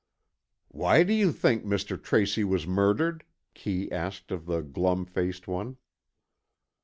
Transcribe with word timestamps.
"Why 0.69 1.03
do 1.03 1.13
you 1.13 1.31
think 1.31 1.63
Mr. 1.63 2.01
Tracy 2.01 2.43
was 2.43 2.65
murdered?" 2.65 3.23
Kee 3.53 3.91
asked 3.91 4.31
of 4.31 4.47
the 4.47 4.63
glum 4.63 5.05
faced 5.05 5.47
one. 5.47 5.77